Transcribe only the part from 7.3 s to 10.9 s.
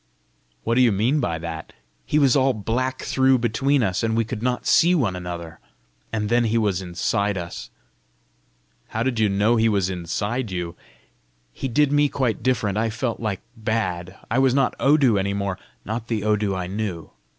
us." "How did you know he was inside you?"